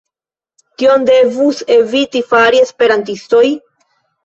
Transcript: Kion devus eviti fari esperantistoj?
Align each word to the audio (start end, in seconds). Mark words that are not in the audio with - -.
Kion 0.81 1.05
devus 1.09 1.61
eviti 1.77 2.23
fari 2.33 2.65
esperantistoj? 2.65 3.45